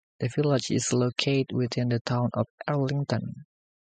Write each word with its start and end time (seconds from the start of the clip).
The 0.19 0.29
village 0.29 0.71
is 0.71 0.93
located 0.93 1.51
within 1.51 1.89
the 1.89 1.99
Town 1.99 2.31
of 2.33 2.47
Arlington. 2.67 3.45